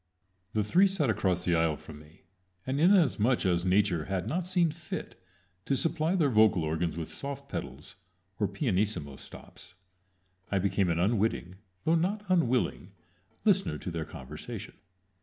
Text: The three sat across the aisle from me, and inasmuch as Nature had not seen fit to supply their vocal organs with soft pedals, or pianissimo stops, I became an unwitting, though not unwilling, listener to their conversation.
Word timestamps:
The 0.53 0.63
three 0.63 0.87
sat 0.87 1.11
across 1.11 1.45
the 1.45 1.53
aisle 1.53 1.75
from 1.77 1.99
me, 1.99 2.23
and 2.65 2.79
inasmuch 2.79 3.45
as 3.45 3.63
Nature 3.63 4.05
had 4.05 4.27
not 4.27 4.47
seen 4.47 4.71
fit 4.71 5.13
to 5.65 5.75
supply 5.75 6.15
their 6.15 6.31
vocal 6.31 6.63
organs 6.63 6.97
with 6.97 7.07
soft 7.07 7.47
pedals, 7.47 7.97
or 8.39 8.47
pianissimo 8.47 9.15
stops, 9.17 9.75
I 10.51 10.57
became 10.57 10.89
an 10.89 10.97
unwitting, 10.97 11.57
though 11.83 11.93
not 11.93 12.25
unwilling, 12.29 12.93
listener 13.45 13.77
to 13.77 13.91
their 13.91 14.05
conversation. 14.05 14.73